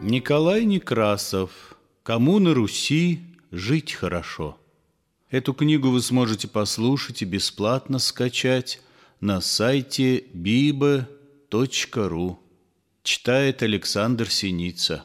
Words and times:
Николай 0.00 0.66
Некрасов 0.66 1.74
«Кому 2.02 2.38
на 2.38 2.52
Руси 2.52 3.20
жить 3.50 3.94
хорошо». 3.94 4.58
Эту 5.30 5.54
книгу 5.54 5.90
вы 5.90 6.02
сможете 6.02 6.48
послушать 6.48 7.22
и 7.22 7.24
бесплатно 7.24 7.98
скачать 7.98 8.82
на 9.20 9.40
сайте 9.40 10.20
biba.ru. 10.34 11.06
Читает 13.02 13.62
Александр 13.62 14.30
Синица. 14.30 15.04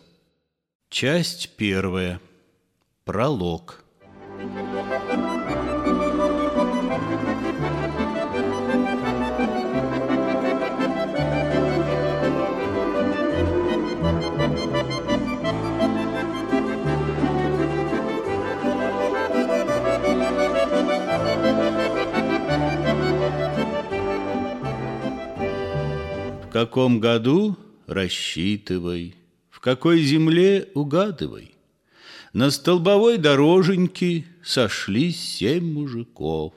Часть 0.89 1.55
первая. 1.55 2.19
Пролог. 3.05 3.85
Каком 26.61 26.99
году 26.99 27.57
рассчитывай, 27.87 29.15
в 29.49 29.59
какой 29.59 30.03
земле 30.03 30.69
угадывай. 30.75 31.55
На 32.33 32.51
столбовой 32.51 33.17
дороженьке 33.17 34.25
сошлись 34.43 35.19
семь 35.19 35.73
мужиков, 35.73 36.53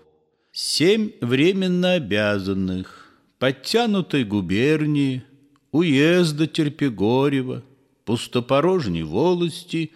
Семь 0.53 1.13
временно 1.23 1.95
обязанных, 1.95 3.09
подтянутой 3.39 4.25
губернии, 4.25 5.25
Уезда 5.73 6.47
Терпегорева, 6.47 7.63
пустопорожней 8.05 9.05
волости, 9.05 9.93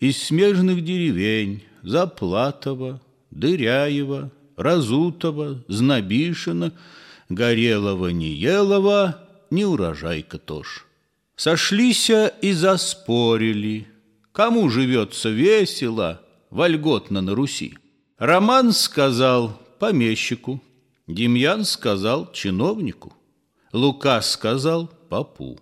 Из 0.00 0.22
смежных 0.22 0.84
деревень 0.84 1.62
Заплатова, 1.82 3.00
Дыряева, 3.30 4.30
Разутова, 4.56 5.64
Знобишина, 5.66 6.74
Горелого-Неелова 7.30 9.25
не 9.50 9.64
урожайка 9.64 10.38
тоже. 10.38 10.82
Сошлися 11.36 12.28
и 12.42 12.52
заспорили, 12.52 13.86
кому 14.32 14.70
живется 14.70 15.28
весело, 15.28 16.20
вольготно 16.50 17.20
на 17.20 17.34
Руси. 17.34 17.76
Роман 18.18 18.72
сказал 18.72 19.60
помещику, 19.78 20.60
Демьян 21.06 21.64
сказал 21.64 22.32
чиновнику, 22.32 23.12
Лука 23.72 24.22
сказал 24.22 24.88
попу. 25.08 25.58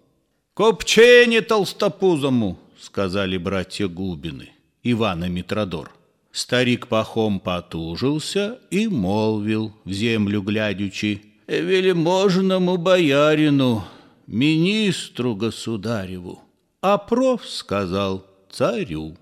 «Копчение 0.55 1.41
толстопузому!»— 1.41 2.59
сказали 2.81 3.39
братья 3.39 3.89
Губины, 3.89 4.51
Иван 4.85 5.25
и 5.25 5.29
Митродор. 5.29 5.91
Старик 6.31 6.87
пахом 6.87 7.41
потужился 7.41 8.59
и 8.71 8.87
молвил, 8.87 9.73
в 9.85 9.93
землю 9.93 10.43
глядячи, 10.43 11.34
«Велиможному 11.47 12.77
боярину, 12.77 13.85
министру 14.27 15.35
государеву». 15.35 16.43
А 16.81 16.99
проф 16.99 17.49
сказал 17.49 18.27
царю. 18.51 19.17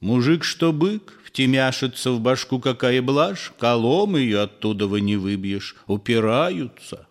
Мужик, 0.00 0.44
что 0.44 0.72
бык, 0.72 1.18
втемяшится 1.24 2.12
в 2.12 2.20
башку 2.20 2.60
какая 2.60 3.02
блажь, 3.02 3.52
колом 3.58 4.16
ее 4.16 4.42
оттуда 4.42 4.86
вы 4.86 5.00
не 5.00 5.16
выбьешь, 5.16 5.76
упираются. 5.86 7.06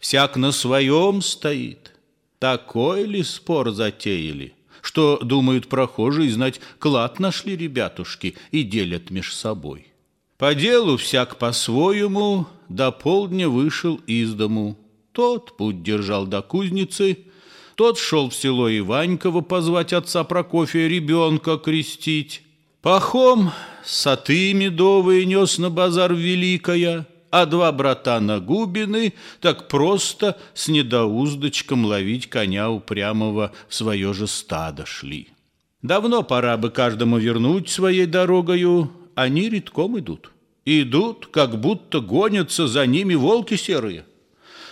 Всяк 0.00 0.36
на 0.36 0.52
своем 0.52 1.20
стоит. 1.20 1.92
Такой 2.38 3.04
ли 3.04 3.22
спор 3.22 3.72
затеяли, 3.72 4.54
что, 4.80 5.18
думают 5.18 5.68
прохожие, 5.68 6.30
знать, 6.30 6.60
клад 6.78 7.18
нашли 7.18 7.56
ребятушки 7.56 8.36
и 8.52 8.62
делят 8.62 9.10
меж 9.10 9.34
собой. 9.34 9.88
По 10.38 10.54
делу 10.54 10.96
всяк 10.96 11.36
по-своему 11.36 12.46
до 12.68 12.92
полдня 12.92 13.48
вышел 13.48 13.96
из 14.06 14.34
дому. 14.34 14.78
Тот 15.10 15.56
путь 15.56 15.82
держал 15.82 16.26
до 16.26 16.42
кузницы, 16.42 17.18
тот 17.74 17.98
шел 17.98 18.30
в 18.30 18.34
село 18.34 18.70
Иваньково 18.70 19.40
позвать 19.40 19.92
отца 19.92 20.22
Прокофия 20.22 20.86
ребенка 20.86 21.58
крестить. 21.58 22.42
Пахом 22.82 23.50
саты 23.84 24.54
медовые 24.54 25.26
нес 25.26 25.58
на 25.58 25.70
базар 25.70 26.14
Великая, 26.14 27.08
а 27.30 27.44
два 27.44 27.72
брата 27.72 28.20
на 28.20 28.38
Губины 28.38 29.14
так 29.40 29.66
просто 29.66 30.38
с 30.54 30.68
недоуздочком 30.68 31.84
ловить 31.84 32.28
коня 32.28 32.70
упрямого 32.70 33.50
в 33.68 33.74
свое 33.74 34.14
же 34.14 34.28
стадо 34.28 34.86
шли. 34.86 35.30
Давно 35.82 36.22
пора 36.22 36.56
бы 36.56 36.70
каждому 36.70 37.18
вернуть 37.18 37.68
своей 37.68 38.06
дорогою, 38.06 38.92
они 39.18 39.48
редком 39.48 39.98
идут. 39.98 40.30
Идут, 40.64 41.26
как 41.26 41.58
будто 41.58 42.00
гонятся 42.00 42.68
за 42.68 42.86
ними 42.86 43.16
волки 43.16 43.56
серые. 43.56 44.04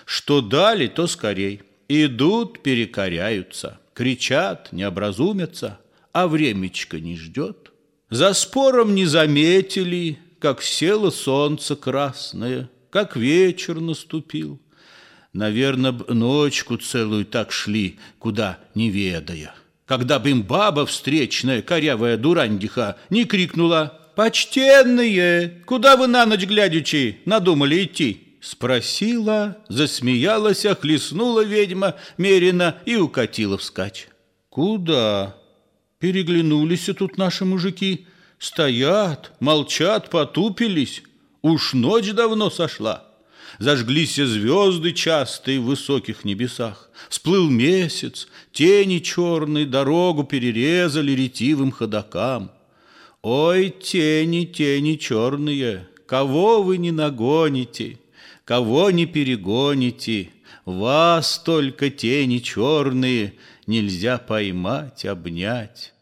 Что 0.05 0.41
дали, 0.41 0.87
то 0.87 1.09
скорей. 1.09 1.63
Идут, 1.89 2.63
перекоряются, 2.63 3.81
кричат, 3.93 4.69
не 4.71 4.85
образумятся, 4.85 5.81
а 6.13 6.29
времечко 6.29 7.01
не 7.01 7.17
ждет. 7.17 7.73
За 8.09 8.35
спором 8.35 8.95
не 8.95 9.05
заметили, 9.05 10.17
как 10.39 10.63
село 10.63 11.11
солнце 11.11 11.75
красное, 11.75 12.71
как 12.91 13.17
вечер 13.17 13.81
наступил. 13.81 14.61
Наверное, 15.33 15.91
б 15.91 16.15
ночку 16.15 16.77
целую 16.77 17.25
так 17.25 17.51
шли, 17.51 17.99
куда 18.21 18.61
не 18.77 18.91
ведая. 18.91 19.57
Когда 19.87 20.21
бы 20.21 20.31
им 20.31 20.45
баба 20.45 20.87
встречная, 20.87 21.63
корявая 21.63 22.17
дурандиха, 22.17 22.97
не 23.11 23.25
крикнула 23.25 24.06
«Почтенные, 24.17 25.63
куда 25.67 25.95
вы 25.97 26.07
на 26.07 26.25
ночь 26.25 26.47
глядячи 26.47 27.21
надумали 27.27 27.85
идти?» 27.85 28.39
Спросила, 28.41 29.59
засмеялась, 29.69 30.65
хлестнула 30.81 31.45
ведьма 31.45 31.97
меренно 32.17 32.79
и 32.87 32.97
укатила 32.97 33.59
вскачь. 33.59 34.09
«Куда?» 34.49 35.37
Переглянулись 35.99 36.89
тут 36.97 37.19
наши 37.19 37.45
мужики. 37.45 38.07
Стоят, 38.39 39.33
молчат, 39.41 40.09
потупились. 40.09 41.03
Уж 41.43 41.75
ночь 41.75 42.13
давно 42.13 42.49
сошла. 42.49 43.05
Зажглись 43.59 44.17
звезды 44.17 44.93
частые 44.93 45.61
в 45.61 45.65
высоких 45.65 46.25
небесах. 46.25 46.91
Всплыл 47.11 47.51
месяц, 47.51 48.29
тени 48.53 48.99
черные 48.99 49.67
дорогу 49.67 50.25
перерезали 50.25 51.13
ретивым 51.13 51.71
ходокам. 51.71 52.51
Ой, 53.29 53.71
тени, 53.71 54.45
тени 54.45 54.95
черные, 54.95 55.89
кого 56.07 56.63
вы 56.63 56.79
не 56.79 56.93
нагоните, 56.93 57.99
кого 58.45 58.93
не 58.93 59.07
перегоните, 59.07 60.31
вас 60.65 61.43
только 61.45 61.91
тени 61.91 62.39
черные 62.39 63.35
нельзя 63.67 64.19
поймать, 64.19 65.05
обнять. 65.05 65.93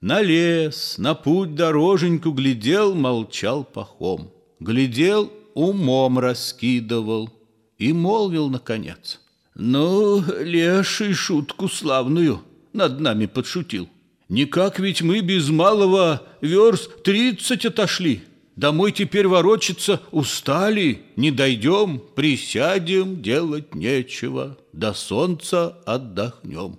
На 0.00 0.22
лес, 0.22 0.94
на 0.96 1.16
путь 1.16 1.56
дороженьку 1.56 2.30
глядел, 2.30 2.94
молчал 2.94 3.64
пахом, 3.64 4.30
глядел, 4.60 5.28
умом 5.54 6.20
раскидывал 6.20 7.30
и 7.78 7.92
молвил 7.92 8.48
наконец. 8.48 9.20
Ну, 9.56 10.22
леший 10.38 11.14
шутку 11.14 11.68
славную 11.68 12.42
над 12.72 13.00
нами 13.00 13.26
подшутил. 13.26 13.88
Никак 14.30 14.78
ведь 14.78 15.02
мы 15.02 15.22
без 15.22 15.48
малого 15.48 16.22
верст 16.40 17.02
тридцать 17.02 17.66
отошли. 17.66 18.22
Домой 18.54 18.92
теперь 18.92 19.26
ворочаться 19.26 20.00
устали, 20.12 21.02
не 21.16 21.32
дойдем, 21.32 22.00
присядем, 22.14 23.22
делать 23.22 23.74
нечего, 23.74 24.56
до 24.72 24.94
солнца 24.94 25.76
отдохнем. 25.84 26.78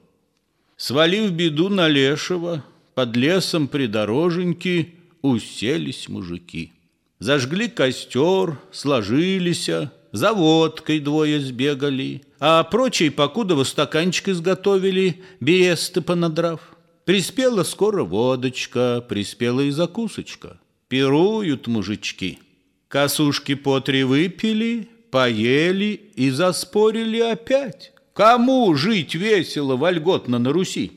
Свалив 0.78 1.32
беду 1.32 1.68
на 1.68 1.90
лешего, 1.90 2.64
под 2.96 3.18
лесом 3.18 3.68
придороженьки 3.68 4.96
уселись 5.22 6.08
мужики. 6.08 6.72
Зажгли 7.20 7.68
костер, 7.68 8.60
сложились, 8.72 9.70
за 10.14 10.34
водкой 10.34 11.02
двое 11.02 11.42
сбегали, 11.42 12.22
а 12.40 12.64
прочие 12.64 13.12
покудово 13.12 13.66
стаканчик 13.66 14.30
изготовили, 14.30 15.22
бересты 15.42 16.02
понадрав. 16.02 16.62
Приспела 17.12 17.64
скоро 17.64 18.06
водочка, 18.06 19.04
приспела 19.06 19.60
и 19.60 19.72
закусочка. 19.72 20.62
Пируют 20.88 21.68
мужички. 21.68 22.40
Косушки 22.88 23.56
по 23.56 23.82
три 23.82 24.06
выпили, 24.06 24.88
поели 25.12 26.00
и 26.16 26.30
заспорили 26.30 27.20
опять. 27.20 27.92
Кому 28.14 28.74
жить 28.76 29.14
весело, 29.14 29.76
вольготно 29.76 30.40
на 30.40 30.54
Руси? 30.54 30.94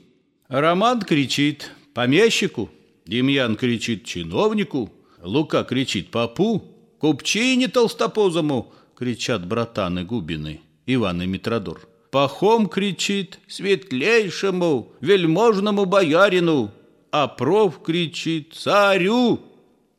Роман 0.46 1.02
кричит 1.02 1.72
помещику, 1.94 2.70
Демьян 3.06 3.56
кричит 3.56 4.05
чиновнику, 4.05 4.93
Лука 5.20 5.64
кричит 5.64 6.12
попу, 6.12 6.62
купчине 7.00 7.67
толстопозому 7.67 8.72
кричат 8.94 9.44
братаны 9.44 10.05
Губины, 10.05 10.60
Иван 10.87 11.22
и 11.22 11.26
Митродор. 11.26 11.88
Пахом 12.14 12.69
кричит 12.69 13.40
светлейшему, 13.49 14.93
вельможному 15.00 15.84
боярину, 15.84 16.70
а 17.11 17.26
проф 17.26 17.82
кричит 17.82 18.55
царю. 18.55 19.40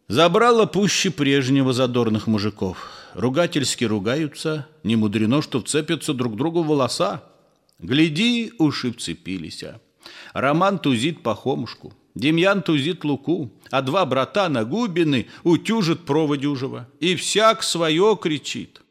Забрала 0.07 0.65
пуще 0.65 1.11
прежнего 1.11 1.73
задорных 1.73 2.27
мужиков. 2.27 2.87
Ругательски 3.15 3.83
ругаются, 3.83 4.65
не 4.83 4.95
мудрено, 4.95 5.41
что 5.41 5.59
вцепятся 5.59 6.13
друг 6.13 6.37
другу 6.37 6.63
волоса. 6.63 7.21
Гляди, 7.79 8.53
уши 8.59 8.93
вцепились. 8.93 9.65
Роман 10.31 10.79
тузит 10.79 11.21
Пахомушку, 11.21 11.93
Демьян 12.13 12.61
тузит 12.61 13.03
Луку, 13.03 13.51
а 13.71 13.81
два 13.81 14.05
брата 14.05 14.47
на 14.47 14.63
Губины 14.63 15.27
утюжат 15.43 16.05
проводюжего, 16.05 16.87
и 17.01 17.17
всяк 17.17 17.61
свое 17.61 18.17
кричит. 18.21 18.83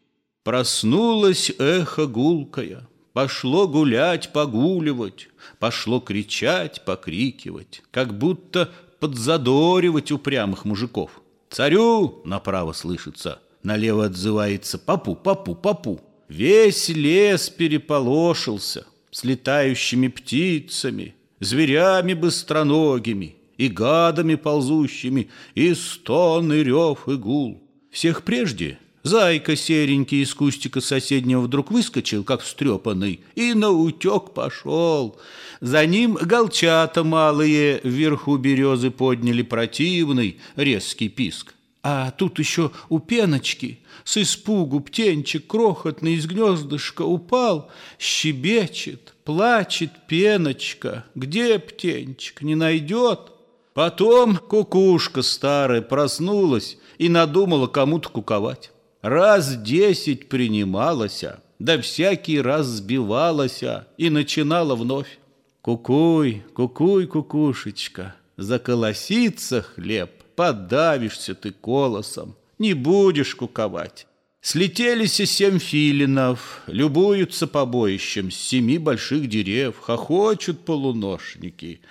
Проснулось 0.43 1.51
эхо 1.59 2.07
гулкое, 2.07 2.87
Пошло 3.15 3.69
гулять, 3.69 4.33
погуливать, 4.33 5.29
Пошло 5.61 6.01
кричать, 6.01 6.85
покрикивать, 6.85 7.83
Как 7.93 8.19
будто 8.19 8.73
подзадоривать 8.99 10.11
упрямых 10.11 10.65
мужиков. 10.65 11.23
Царю 11.49 12.23
направо 12.25 12.73
слышится, 12.73 13.41
налево 13.63 14.07
отзывается 14.07 14.79
«Папу, 14.79 15.15
папу, 15.15 15.55
папу». 15.55 16.01
Весь 16.29 16.89
лес 16.89 17.51
переполошился 17.51 18.85
с 19.13 19.23
летающими 19.23 20.09
птицами, 20.09 21.15
зверями 21.39 22.15
быстроногими 22.15 23.37
и 23.57 23.69
гадами 23.69 24.35
ползущими, 24.35 25.31
и 25.55 25.73
стон, 25.75 26.53
и 26.53 26.65
рев, 26.65 27.07
и 27.07 27.15
гул. 27.15 27.63
Всех 27.93 28.25
прежде 28.25 28.79
Зайка 29.05 29.55
серенький 29.55 30.23
из 30.23 30.33
кустика 30.33 30.81
соседнего 30.81 31.43
вдруг 31.43 31.71
выскочил, 31.71 32.25
как 32.25 32.41
встрепанный, 32.41 33.21
и 33.35 33.53
на 33.53 33.71
утек 33.71 34.33
пошел. 34.33 35.19
За 35.61 35.85
ним 35.85 36.15
голчата 36.15 37.05
малые 37.05 37.83
вверху 37.85 38.39
березы 38.39 38.91
подняли 38.91 39.43
противный 39.43 40.39
резкий 40.57 41.11
писк. 41.11 41.55
А 41.83 42.13
тут 42.13 42.39
еще 42.39 42.71
у 42.89 42.99
пеночки 42.99 43.81
с 44.05 44.17
испугу 44.17 44.81
птенчик 44.81 45.47
крохотный 45.47 46.15
из 46.15 46.25
гнездышка 46.25 47.03
упал, 47.03 47.71
щебечет, 47.99 49.13
плачет 49.25 49.91
пеночка. 50.09 51.05
Где 51.15 51.59
птенчик, 51.59 52.41
не 52.41 52.55
найдет? 52.55 53.33
Потом 53.75 54.39
кукушка 54.39 55.21
старая 55.21 55.83
проснулась 55.83 56.79
и 56.97 57.11
надумала 57.11 57.67
кому-то 57.67 58.09
куковать 58.09 58.71
раз 59.05 59.57
десять 59.57 60.29
принималася, 60.31 61.43
да 61.59 61.77
всякий 61.77 62.41
раз 62.41 62.67
сбивалася 62.67 63.87
и 63.99 64.09
начинала 64.09 64.75
вновь. 64.75 65.19
Кукуй, 65.61 66.43
кукуй, 66.55 67.07
кукушечка, 67.07 68.15
заколосится 68.39 69.61
хлеб, 69.61 70.11
подавишься 70.37 71.35
ты 71.35 71.51
колосом, 71.51 72.35
не 72.59 72.73
будешь 72.73 73.35
куковать. 73.35 74.07
Слетелись 74.41 75.17
семь 75.31 75.59
филинов, 75.59 76.63
любуются 76.67 77.47
побоищем 77.47 78.31
с 78.31 78.37
семи 78.37 78.79
больших 78.79 79.29
дерев, 79.29 79.79
хохочут 79.81 80.65
полуношники, 80.65 81.83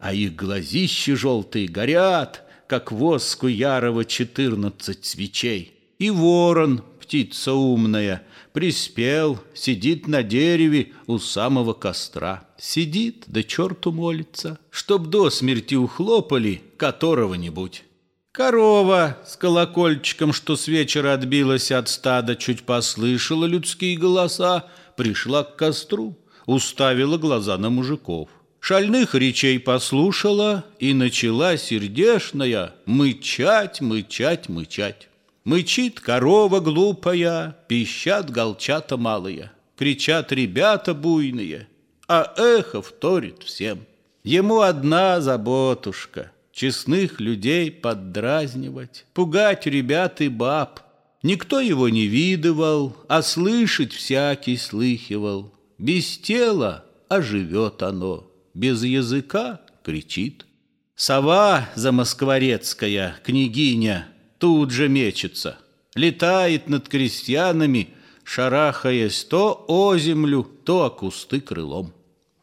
а 0.00 0.14
их 0.14 0.34
глазищи 0.34 1.14
желтые 1.14 1.68
горят, 1.68 2.42
как 2.66 2.90
воску 2.90 3.48
ярого 3.48 4.06
четырнадцать 4.06 5.04
свечей. 5.04 5.73
И 5.98 6.10
ворон, 6.10 6.82
птица 7.00 7.52
умная, 7.52 8.26
приспел, 8.52 9.40
сидит 9.54 10.08
на 10.08 10.22
дереве 10.22 10.92
у 11.06 11.18
самого 11.18 11.72
костра. 11.72 12.48
Сидит, 12.58 13.24
да 13.26 13.42
черту 13.42 13.92
молится, 13.92 14.58
чтоб 14.70 15.06
до 15.08 15.30
смерти 15.30 15.74
ухлопали 15.74 16.62
которого-нибудь. 16.76 17.84
Корова 18.32 19.18
с 19.24 19.36
колокольчиком, 19.36 20.32
что 20.32 20.56
с 20.56 20.66
вечера 20.66 21.12
отбилась 21.12 21.70
от 21.70 21.88
стада, 21.88 22.34
чуть 22.34 22.64
послышала 22.64 23.44
людские 23.44 23.96
голоса, 23.96 24.66
пришла 24.96 25.44
к 25.44 25.54
костру, 25.54 26.18
уставила 26.46 27.16
глаза 27.16 27.56
на 27.58 27.70
мужиков. 27.70 28.28
Шальных 28.58 29.14
речей 29.14 29.60
послушала 29.60 30.64
и 30.80 30.94
начала 30.94 31.56
сердешная 31.56 32.74
мычать, 32.86 33.80
мычать, 33.80 34.48
мычать. 34.48 35.08
Мычит 35.44 36.00
корова 36.00 36.60
глупая, 36.60 37.56
пищат 37.68 38.30
голчата 38.30 38.96
малые, 38.96 39.52
Кричат 39.76 40.32
ребята 40.32 40.94
буйные, 40.94 41.68
а 42.08 42.32
эхо 42.38 42.80
вторит 42.80 43.42
всем. 43.42 43.80
Ему 44.22 44.60
одна 44.60 45.20
заботушка— 45.20 46.32
честных 46.52 47.20
людей 47.20 47.70
поддразнивать, 47.70 49.04
Пугать 49.12 49.66
ребят 49.66 50.22
и 50.22 50.28
баб. 50.28 50.80
Никто 51.22 51.60
его 51.60 51.90
не 51.90 52.06
видывал, 52.06 52.96
а 53.08 53.20
слышать 53.22 53.92
всякий 53.92 54.56
слыхивал. 54.56 55.52
Без 55.76 56.16
тела 56.16 56.84
оживет 57.08 57.82
оно, 57.82 58.30
без 58.54 58.82
языка 58.82 59.60
кричит. 59.82 60.46
Сова 60.94 61.68
замоскворецкая, 61.74 63.16
княгиня, 63.24 64.06
тут 64.44 64.72
же 64.72 64.90
мечется, 64.90 65.56
летает 65.94 66.68
над 66.68 66.90
крестьянами, 66.90 67.88
шарахаясь 68.24 69.24
то 69.24 69.64
о 69.68 69.96
землю, 69.96 70.46
то 70.64 70.84
о 70.84 70.90
кусты 70.90 71.40
крылом. 71.40 71.94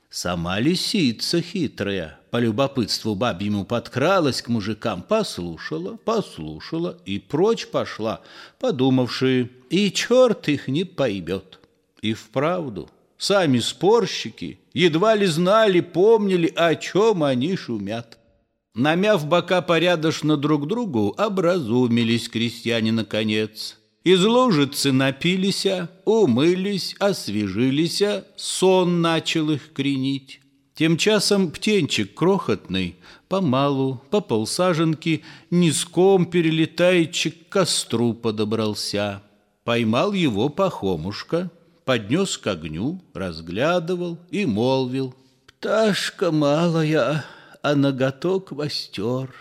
Сама 0.09 0.59
лисица 0.59 1.43
хитрая, 1.43 2.19
по 2.31 2.37
любопытству 2.37 3.13
бабьему 3.13 3.65
подкралась 3.65 4.41
к 4.41 4.47
мужикам, 4.47 5.03
послушала, 5.03 5.97
послушала 5.97 6.97
и 7.05 7.19
прочь 7.19 7.67
пошла, 7.67 8.21
подумавши, 8.59 9.51
и 9.69 9.91
черт 9.91 10.49
их 10.49 10.67
не 10.67 10.85
поймет. 10.85 11.59
И 12.01 12.15
вправду, 12.15 12.89
сами 13.19 13.59
спорщики 13.59 14.59
едва 14.73 15.13
ли 15.13 15.27
знали, 15.27 15.81
помнили, 15.81 16.51
о 16.55 16.73
чем 16.73 17.23
они 17.23 17.55
шумят. 17.55 18.17
Намяв 18.73 19.27
бока 19.27 19.61
порядочно 19.61 20.37
друг 20.37 20.67
другу, 20.67 21.13
образумились 21.17 22.29
крестьяне 22.29 22.91
наконец. 22.91 23.77
Из 24.05 24.23
лужицы 24.23 24.91
напилися, 24.91 25.89
умылись, 26.05 26.95
освежились, 26.99 28.01
сон 28.37 29.01
начал 29.01 29.51
их 29.51 29.73
кренить. 29.73 30.39
Тем 30.73 30.97
часом 30.97 31.51
птенчик 31.51 32.13
крохотный, 32.13 32.95
помалу, 33.27 34.01
по 34.09 34.21
полсаженки, 34.21 35.23
низком 35.51 36.25
перелетаючи 36.25 37.31
к 37.31 37.49
костру 37.49 38.13
подобрался. 38.13 39.21
Поймал 39.65 40.13
его 40.13 40.49
пахомушка, 40.49 41.51
поднес 41.85 42.37
к 42.37 42.47
огню, 42.47 43.01
разглядывал 43.13 44.17
и 44.31 44.45
молвил. 44.45 45.13
«Пташка 45.45 46.31
малая!» 46.31 47.25
А 47.61 47.75
ноготок 47.75 48.51
востер. 48.51 49.33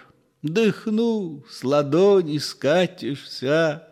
Дыхну, 0.42 1.44
с 1.50 1.64
ладони 1.64 2.38
скатишься, 2.38 3.88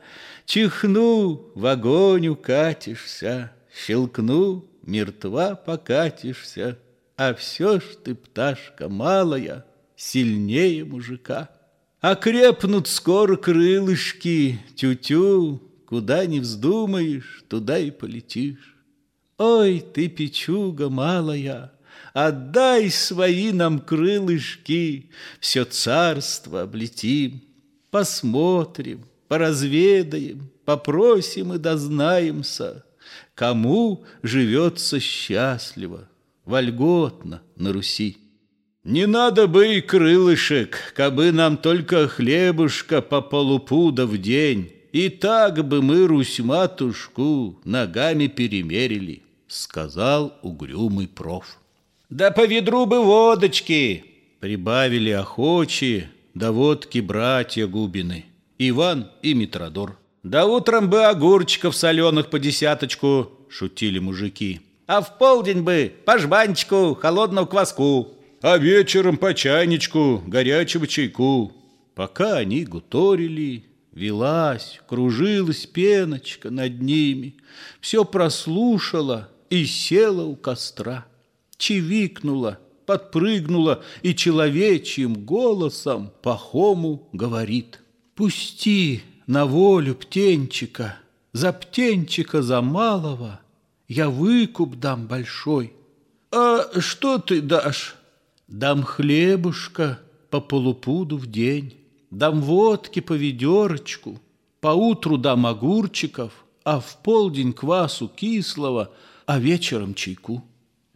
Чихну, 0.47 1.53
в 1.55 1.67
огонь 1.67 2.29
укатишься, 2.29 3.53
Щелкну, 3.71 4.65
мертва 4.83 5.55
покатишься, 5.55 6.79
А 7.17 7.35
все 7.35 7.81
ж 7.81 7.85
ты, 8.03 8.15
пташка 8.15 8.89
малая, 8.89 9.67
Сильнее 9.95 10.85
мужика. 10.85 11.51
Окрепнут 12.01 12.89
скоро 12.89 13.37
крылышки, 13.37 14.59
Тю-тю, 14.75 15.61
куда 15.87 16.25
не 16.25 16.41
вздумаешь, 16.41 17.45
Туда 17.49 17.79
и 17.79 17.91
полетишь. 17.91 18.77
Ой, 19.37 19.85
ты, 19.93 20.09
печуга 20.09 20.89
малая, 20.89 21.73
Отдай 22.27 22.91
свои 22.91 23.53
нам 23.53 23.79
крылышки, 23.79 25.09
Все 25.39 25.65
царство 25.65 26.63
облетим, 26.63 27.43
Посмотрим, 27.93 29.05
поразведаем, 29.29 30.51
попросим 30.65 31.53
и 31.53 31.59
дознаемся, 31.59 32.85
кому 33.37 34.05
живется 34.25 34.99
счастливо, 34.99 36.09
вольготно 36.45 37.41
на 37.55 37.73
Руси. 37.73 38.19
Не 38.83 39.07
надо 39.07 39.47
бы 39.47 39.77
и 39.77 39.81
крылышек, 39.81 40.77
кабы 40.97 41.31
нам 41.31 41.57
только 41.57 42.09
хлебушка 42.09 43.01
по 43.01 43.21
полупуда 43.21 44.07
в 44.07 44.19
день, 44.19 44.73
и 44.91 45.09
так 45.09 45.65
бы 45.65 45.83
мы 45.83 46.09
Русь-матушку 46.09 47.61
ногами 47.65 48.27
перемерили, 48.27 49.23
сказал 49.47 50.37
угрюмый 50.43 51.07
проф. 51.07 51.61
Да 52.11 52.31
по 52.31 52.47
ведру 52.47 52.87
бы 52.87 53.05
водочки, 53.05 54.03
прибавили 54.41 55.11
охочие, 55.11 56.11
да 56.33 56.53
водки 56.53 57.01
братья 57.01 57.67
Губины, 57.67 58.25
Иван 58.57 59.11
и 59.21 59.35
Митродор. 59.35 59.99
Да 60.23 60.47
утром 60.47 60.89
бы 60.89 61.05
огурчиков 61.05 61.77
соленых 61.77 62.31
по 62.31 62.39
десяточку, 62.39 63.31
шутили 63.51 63.99
мужики. 63.99 64.63
А 64.87 65.03
в 65.03 65.19
полдень 65.19 65.61
бы 65.61 65.93
по 66.07 66.17
жбанчику 66.17 66.95
холодного 66.95 67.45
кваску, 67.45 68.15
а 68.41 68.57
вечером 68.57 69.19
по 69.19 69.35
чайничку 69.35 70.23
горячего 70.27 70.87
чайку. 70.87 71.53
Пока 71.95 72.39
они 72.39 72.65
гуторили, 72.65 73.67
велась, 73.93 74.81
кружилась 74.89 75.67
пеночка 75.67 76.49
над 76.49 76.81
ними, 76.81 77.35
все 77.83 78.07
прослушала 78.07 79.29
и 79.51 79.67
села 79.67 80.25
у 80.25 80.37
костра 80.37 81.05
чевикнула, 81.59 82.59
подпрыгнула 82.87 83.83
и 84.03 84.15
человечьим 84.15 85.15
голосом 85.15 86.11
Пахому 86.23 87.09
говорит 87.13 87.81
«Пусти 88.15 89.03
на 89.27 89.45
волю 89.45 89.95
птенчика, 89.95 90.97
за 91.33 91.53
птенчика 91.53 92.41
за 92.41 92.63
малого 92.63 93.41
я 93.89 94.09
выкуп 94.09 94.77
дам 94.77 95.07
большой». 95.07 95.75
«А 96.31 96.81
что 96.81 97.19
ты 97.19 97.43
дашь?» 97.43 97.97
«Дам 98.47 98.83
хлебушка 98.83 99.99
по 100.31 100.41
полупуду 100.41 101.19
в 101.19 101.27
день, 101.27 101.75
дам 102.11 102.41
водки 102.41 103.01
по 103.01 103.13
ведерочку, 103.13 104.19
поутру 104.61 105.19
дам 105.19 105.47
огурчиков, 105.47 106.33
а 106.65 106.81
в 106.81 107.03
полдень 107.03 107.53
квасу 107.53 108.09
кислого, 108.09 108.91
а 109.27 109.39
вечером 109.39 109.93
чайку». 109.93 110.43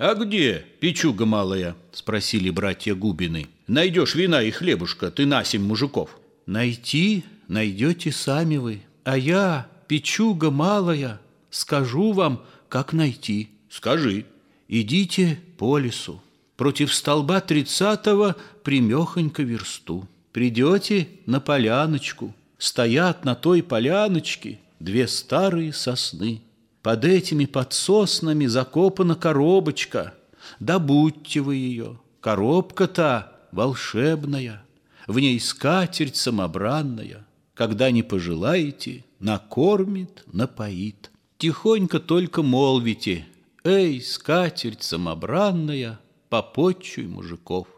«А 0.04 0.16
где 0.16 0.66
печуга 0.80 1.26
малая?»— 1.26 1.76
спросили 1.92 2.50
братья 2.50 2.92
Губины. 2.92 3.47
«Найдешь 3.68 4.16
вина 4.16 4.42
и 4.42 4.50
хлебушка, 4.50 5.12
ты 5.12 5.26
на 5.26 5.44
семь 5.44 5.62
мужиков». 5.62 6.18
«Найти 6.44 7.23
найдете 7.47 8.11
сами 8.11 8.56
вы, 8.56 8.82
а 9.04 9.16
я, 9.16 9.68
печуга 9.87 10.50
малая, 10.50 11.21
скажу 11.50 12.11
вам, 12.11 12.42
как 12.68 12.92
найти». 12.92 13.50
«Скажи». 13.71 14.26
«Идите 14.66 15.38
по 15.56 15.78
лесу, 15.78 16.21
против 16.56 16.92
столба 16.92 17.40
тридцатого 17.40 18.35
примехонько 18.64 19.44
версту. 19.44 20.09
Придете 20.32 21.06
на 21.26 21.38
поляночку, 21.38 22.35
стоят 22.59 23.25
на 23.25 23.37
той 23.37 23.62
поляночке 23.62 24.59
две 24.80 25.06
старые 25.06 25.73
сосны». 25.73 26.42
Под 26.82 27.04
этими 27.04 27.44
подсоснами 27.44 28.46
закопана 28.46 29.14
коробочка. 29.14 30.14
Добудьте 30.58 31.40
вы 31.40 31.54
ее. 31.56 32.00
Коробка-то 32.20 33.32
волшебная, 33.52 34.64
В 35.06 35.18
ней 35.18 35.38
скатерть 35.38 36.16
самобранная. 36.16 37.26
Когда 37.54 37.90
не 37.90 38.02
пожелаете, 38.02 39.04
накормит, 39.20 40.24
напоит. 40.32 41.10
Тихонько 41.38 42.00
только 42.00 42.42
молвите, 42.42 43.26
Эй, 43.64 44.00
скатерть 44.00 44.82
самобранная, 44.82 46.00
попотчуй 46.28 47.06
мужиков. 47.06 47.68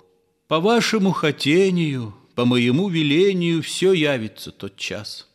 По 0.48 0.60
вашему 0.60 1.12
хотению, 1.12 2.14
по 2.34 2.46
моему 2.46 2.88
велению 2.88 3.62
Все 3.62 3.92
явится 3.92 4.50
тот 4.50 4.76
час. 4.76 5.28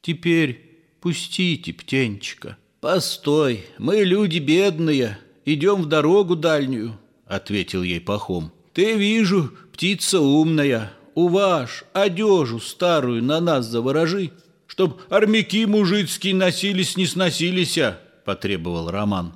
Теперь 0.00 0.80
пустите 1.00 1.72
птенчика— 1.72 2.56
«Постой, 2.80 3.64
мы 3.78 4.04
люди 4.04 4.38
бедные, 4.38 5.18
идем 5.44 5.82
в 5.82 5.86
дорогу 5.86 6.36
дальнюю»,— 6.36 6.98
ответил 7.26 7.82
ей 7.82 8.00
Пахом. 8.00 8.52
«Ты, 8.74 8.94
вижу, 8.94 9.50
птица 9.72 10.20
умная, 10.20 10.92
уваж, 11.14 11.84
одежу 11.94 12.60
старую 12.60 13.24
на 13.24 13.40
нас 13.40 13.66
заворожи, 13.66 14.30
чтоб 14.66 15.00
армяки 15.08 15.64
мужицкие 15.64 16.34
носились, 16.34 16.96
не 16.96 17.06
сносились»,— 17.06 17.78
потребовал 18.26 18.90
Роман. 18.90 19.34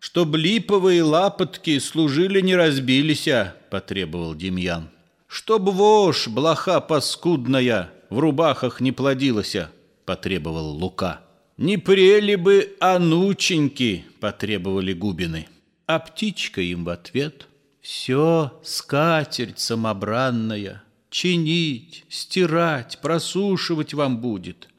«Чтоб 0.00 0.34
липовые 0.34 1.04
лапотки 1.04 1.78
служили, 1.78 2.40
не 2.40 2.56
разбились»,— 2.56 3.28
потребовал 3.70 4.34
Демьян. 4.34 4.90
«Чтоб 5.28 5.62
вошь, 5.62 6.26
блоха 6.26 6.80
паскудная, 6.80 7.92
в 8.10 8.18
рубахах 8.18 8.80
не 8.80 8.90
плодилась»,— 8.90 9.56
потребовал 10.04 10.70
Лука. 10.70 11.20
«Не 11.60 11.76
прели 11.76 12.36
бы 12.36 12.74
анученьки!»— 12.80 14.06
потребовали 14.20 14.94
Губины. 14.94 15.46
А 15.86 15.98
птичка 15.98 16.62
им 16.62 16.84
в 16.84 16.88
ответ. 16.88 17.48
«Все, 17.82 18.58
скатерть 18.64 19.58
самобранная, 19.58 20.82
чинить, 21.10 22.06
стирать, 22.08 22.98
просушивать 23.02 23.92
вам 23.92 24.22
будет. 24.22 24.70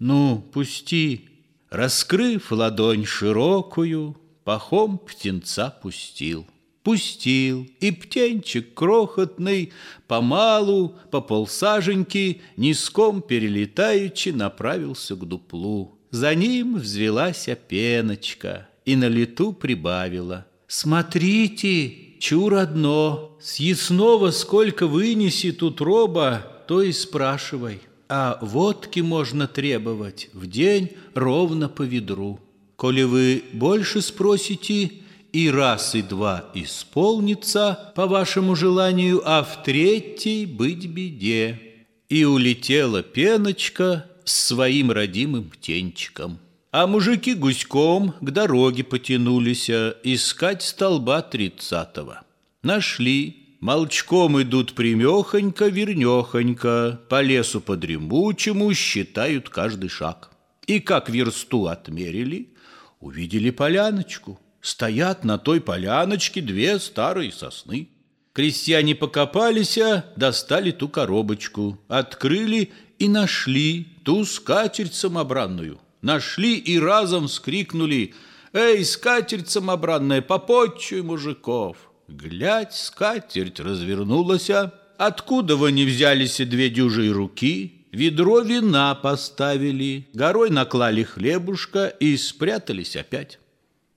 Ну, 0.00 0.40
пусти!» 0.52 1.28
Раскрыв 1.70 2.50
ладонь 2.50 3.04
широкую, 3.04 4.16
Пахом 4.42 4.98
птенца 4.98 5.70
пустил. 5.70 6.48
Пустил, 6.82 7.68
и 7.78 7.92
птенчик 7.92 8.74
крохотный 8.74 9.72
Помалу, 10.08 10.96
по 11.12 11.20
полсаженьки, 11.20 12.42
Низком 12.56 13.22
перелетаючи, 13.22 14.30
Направился 14.30 15.14
к 15.14 15.24
дуплу. 15.28 15.93
За 16.14 16.32
ним 16.36 16.76
взвелась 16.76 17.48
пеночка 17.66 18.68
и 18.84 18.94
на 18.94 19.08
лету 19.08 19.52
прибавила. 19.52 20.46
«Смотрите, 20.68 21.92
чур 22.20 22.54
одно, 22.54 23.36
съестного 23.42 24.30
сколько 24.30 24.86
вынеси 24.86 25.50
тут 25.50 25.80
роба, 25.80 26.46
то 26.68 26.82
и 26.82 26.92
спрашивай. 26.92 27.80
А 28.08 28.38
водки 28.42 29.00
можно 29.00 29.48
требовать 29.48 30.30
в 30.32 30.46
день 30.46 30.92
ровно 31.14 31.68
по 31.68 31.82
ведру. 31.82 32.38
Коли 32.76 33.02
вы 33.02 33.42
больше 33.52 34.00
спросите, 34.00 34.92
и 35.32 35.50
раз, 35.50 35.96
и 35.96 36.02
два 36.02 36.44
исполнится 36.54 37.92
по 37.96 38.06
вашему 38.06 38.54
желанию, 38.54 39.20
а 39.24 39.42
в 39.42 39.64
третий 39.64 40.46
быть 40.46 40.86
беде». 40.86 41.60
И 42.08 42.24
улетела 42.24 43.02
пеночка, 43.02 44.08
с 44.24 44.46
своим 44.46 44.90
родимым 44.90 45.50
птенчиком. 45.50 46.38
А 46.70 46.86
мужики 46.86 47.34
гуськом 47.34 48.14
к 48.20 48.30
дороге 48.30 48.82
потянулись 48.82 49.70
а, 49.70 49.96
искать 50.02 50.62
столба 50.62 51.22
тридцатого. 51.22 52.22
Нашли, 52.62 53.56
молчком 53.60 54.42
идут 54.42 54.74
примехонько, 54.74 55.66
вернехонько, 55.66 57.00
по 57.08 57.22
лесу 57.22 57.60
подремучему 57.60 58.74
считают 58.74 59.50
каждый 59.50 59.88
шаг. 59.88 60.30
И 60.66 60.80
как 60.80 61.08
версту 61.08 61.66
отмерили, 61.66 62.54
увидели 63.00 63.50
поляночку. 63.50 64.40
Стоят 64.60 65.24
на 65.24 65.38
той 65.38 65.60
поляночке 65.60 66.40
две 66.40 66.78
старые 66.78 67.30
сосны. 67.30 67.90
Крестьяне 68.32 68.96
покопались, 68.96 69.78
а, 69.78 70.06
достали 70.16 70.72
ту 70.72 70.88
коробочку, 70.88 71.78
открыли 71.86 72.72
и 72.98 73.08
нашли 73.08 73.86
ту 74.04 74.24
скатерть 74.24 74.94
самобранную. 74.94 75.80
Нашли 76.02 76.56
и 76.56 76.78
разом 76.78 77.28
скрикнули 77.28 78.14
«Эй, 78.52 78.84
скатерть 78.84 79.50
самобранная, 79.50 80.22
попотчуй 80.22 81.02
мужиков!» 81.02 81.76
Глядь, 82.08 82.74
скатерть 82.74 83.60
развернулась, 83.60 84.50
откуда 84.98 85.56
вы 85.56 85.72
не 85.72 85.84
взялись 85.84 86.36
две 86.36 86.68
дюжие 86.68 87.10
руки, 87.12 87.86
ведро 87.92 88.40
вина 88.40 88.94
поставили, 88.94 90.06
горой 90.12 90.50
наклали 90.50 91.02
хлебушка 91.02 91.86
и 91.86 92.16
спрятались 92.16 92.96
опять. 92.96 93.38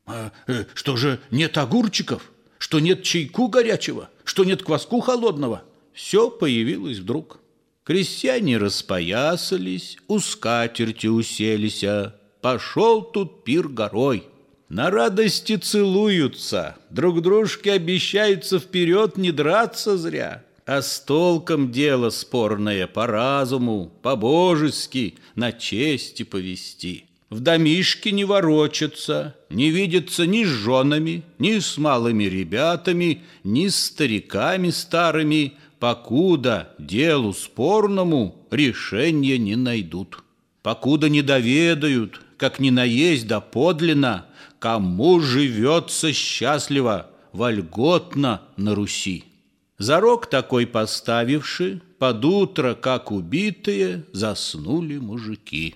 А, 0.06 0.32
э, 0.48 0.64
что 0.74 0.96
же 0.96 1.20
нет 1.32 1.58
огурчиков? 1.58 2.32
Что 2.58 2.80
нет 2.80 3.04
чайку 3.04 3.50
горячего? 3.50 4.10
Что 4.24 4.46
нет 4.46 4.64
кваску 4.64 5.02
холодного? 5.02 5.64
Все 5.94 6.30
появилось 6.30 7.00
вдруг. 7.00 7.40
Крестьяне 7.88 8.58
распоясались, 8.58 9.98
у 10.10 10.20
скатерти 10.20 11.08
уселись, 11.08 11.86
а 11.86 12.16
пошел 12.42 13.02
тут 13.02 13.46
пир 13.46 13.70
горой. 13.70 14.26
На 14.68 14.90
радости 14.90 15.56
целуются, 15.56 16.76
друг 16.90 17.22
дружке 17.22 17.72
обещаются 17.72 18.60
вперед 18.60 19.16
не 19.16 19.32
драться 19.32 19.96
зря. 19.96 20.44
а 20.66 20.82
с 20.82 21.00
толком 21.00 21.72
дело 21.72 22.10
спорное 22.10 22.88
по 22.88 23.08
разуму, 23.08 23.90
по-божески, 24.02 25.16
на 25.36 25.54
чести 25.54 26.24
повести. 26.24 27.06
В 27.30 27.40
домишке 27.40 28.12
не 28.12 28.26
ворочаться, 28.26 29.38
не 29.50 29.70
видится 29.70 30.26
ни 30.26 30.44
с 30.44 30.48
женами, 30.48 31.24
ни 31.40 31.60
с 31.60 31.78
малыми 31.78 32.26
ребятами, 32.26 33.24
ни 33.46 33.70
с 33.70 33.78
стариками 33.78 34.72
старыми, 34.72 35.54
покуда 35.80 36.70
делу 36.80 37.34
спорному 37.34 38.48
решения 38.52 39.38
не 39.38 39.56
найдут. 39.56 40.24
Покуда 40.64 41.10
не 41.10 41.22
доведают, 41.22 42.22
как 42.38 42.60
ни 42.60 42.70
наесть 42.70 43.28
да 43.28 43.40
подлинно, 43.40 44.26
кому 44.60 45.20
живется 45.20 46.12
счастливо, 46.14 47.08
вольготно 47.32 48.42
на 48.58 48.76
Руси. 48.76 49.24
Зарок 49.78 50.28
такой 50.28 50.66
поставивши, 50.66 51.82
под 52.00 52.26
утро, 52.26 52.74
как 52.76 53.12
убитые, 53.12 54.04
заснули 54.12 54.98
мужики. 54.98 55.76